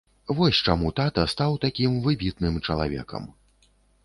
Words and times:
Вось 0.37 0.61
чаму 0.71 0.91
тата 0.99 1.25
стаў 1.33 1.57
такім 1.67 2.01
выбітным 2.09 2.59
чалавекам. 2.65 3.23